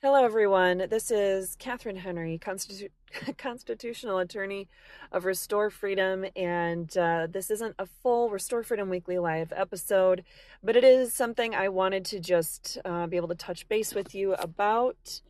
[0.00, 0.86] Hello, everyone.
[0.88, 2.90] This is Catherine Henry, Constitu-
[3.36, 4.68] constitutional attorney
[5.10, 10.22] of Restore Freedom, and uh, this isn't a full Restore Freedom Weekly Live episode,
[10.62, 14.14] but it is something I wanted to just uh, be able to touch base with
[14.14, 15.20] you about.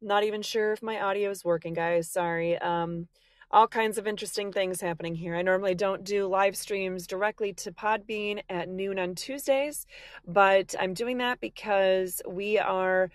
[0.00, 2.08] Not even sure if my audio is working, guys.
[2.08, 2.56] Sorry.
[2.56, 3.08] Um,
[3.50, 5.36] all kinds of interesting things happening here.
[5.36, 9.86] I normally don't do live streams directly to Podbean at noon on Tuesdays,
[10.26, 13.10] but I'm doing that because we are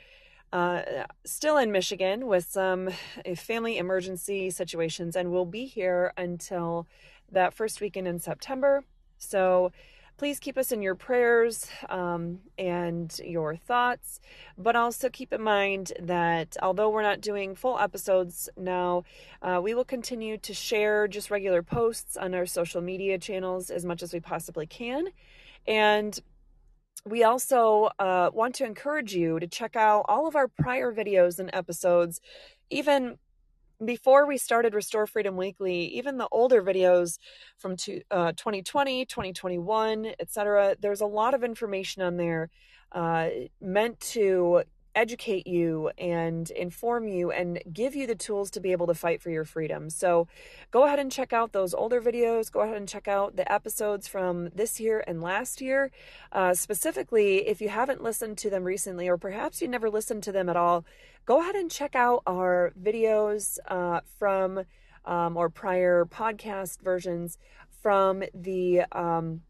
[0.54, 0.82] uh,
[1.26, 6.88] still in Michigan with some uh, family emergency situations, and we'll be here until
[7.32, 8.84] that first weekend in September.
[9.18, 9.72] So
[10.18, 14.20] please keep us in your prayers um, and your thoughts,
[14.58, 19.04] but also keep in mind that although we're not doing full episodes now,
[19.42, 23.84] uh, we will continue to share just regular posts on our social media channels as
[23.84, 25.08] much as we possibly can.
[25.68, 26.18] And
[27.06, 31.38] we also uh, want to encourage you to check out all of our prior videos
[31.40, 32.20] and episodes,
[32.70, 33.18] even
[33.84, 37.20] before we started Restore Freedom Weekly, even the older videos
[37.58, 37.74] from
[38.10, 40.76] uh, 2020, 2021, etc.
[40.80, 42.50] There's a lot of information on there
[42.92, 43.30] uh,
[43.62, 44.64] meant to
[44.96, 49.22] educate you and inform you and give you the tools to be able to fight
[49.22, 49.90] for your freedom.
[49.90, 50.28] So
[50.72, 52.52] go ahead and check out those older videos.
[52.52, 55.92] Go ahead and check out the episodes from this year and last year.
[56.32, 60.32] Uh, specifically, if you haven't listened to them recently, or perhaps you never listened to
[60.32, 60.86] them at all,
[61.26, 64.64] go ahead and check out our videos uh, from
[65.06, 67.38] um, or prior podcast versions
[67.82, 68.84] from the.
[68.92, 69.42] Um,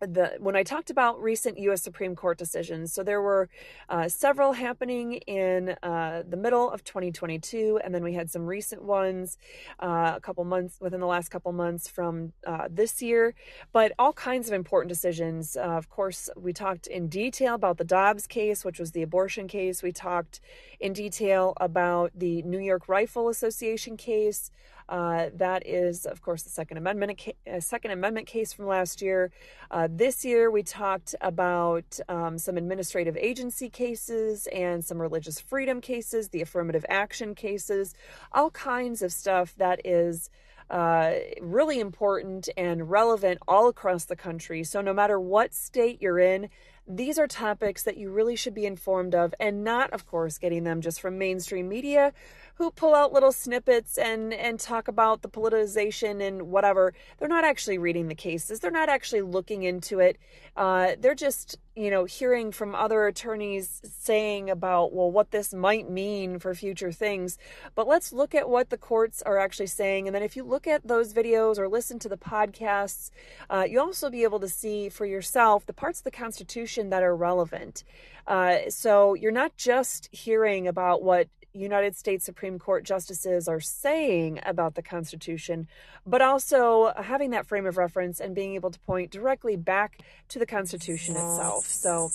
[0.00, 1.82] the when I talked about recent U.S.
[1.82, 3.48] Supreme Court decisions, so there were
[3.88, 8.82] uh, several happening in uh, the middle of 2022, and then we had some recent
[8.82, 9.38] ones
[9.80, 13.34] uh, a couple months within the last couple months from uh, this year.
[13.72, 15.56] But all kinds of important decisions.
[15.56, 19.48] Uh, of course, we talked in detail about the Dobbs case, which was the abortion
[19.48, 19.82] case.
[19.82, 20.40] We talked
[20.80, 24.50] in detail about the New York Rifle Association case.
[24.88, 27.20] Uh, that is, of course, the Second Amendment
[27.52, 29.30] uh, Second Amendment case from last year.
[29.70, 35.80] Uh, this year, we talked about um, some administrative agency cases and some religious freedom
[35.80, 37.94] cases, the affirmative action cases,
[38.32, 40.30] all kinds of stuff that is.
[40.70, 44.62] Uh, really important and relevant all across the country.
[44.62, 46.50] So, no matter what state you're in,
[46.88, 50.64] these are topics that you really should be informed of, and not, of course, getting
[50.64, 52.12] them just from mainstream media,
[52.54, 56.94] who pull out little snippets and and talk about the politicization and whatever.
[57.18, 58.60] They're not actually reading the cases.
[58.60, 60.18] They're not actually looking into it.
[60.56, 65.90] Uh, they're just you know hearing from other attorneys saying about well what this might
[65.90, 67.38] mean for future things.
[67.74, 70.08] But let's look at what the courts are actually saying.
[70.08, 73.10] And then if you look at those videos or listen to the podcasts
[73.50, 77.02] uh, you'll also be able to see for yourself the parts of the constitution that
[77.02, 77.84] are relevant
[78.28, 84.38] uh, so you're not just hearing about what United States Supreme Court justices are saying
[84.44, 85.66] about the Constitution,
[86.06, 90.38] but also having that frame of reference and being able to point directly back to
[90.38, 91.64] the Constitution itself.
[91.66, 92.10] So,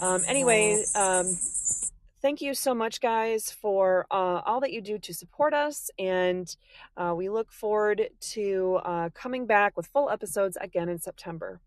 [0.00, 1.38] um, anyway, um,
[2.20, 5.88] thank you so much, guys, for uh, all that you do to support us.
[5.98, 6.54] And
[6.96, 11.60] uh, we look forward to uh, coming back with full episodes again in September.